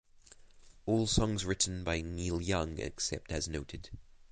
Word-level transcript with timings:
All 0.87 1.05
songs 1.05 1.45
written 1.45 1.83
by 1.83 2.01
Neil 2.01 2.41
Young 2.41 2.79
except 2.79 3.31
as 3.31 3.47
noted. 3.47 3.91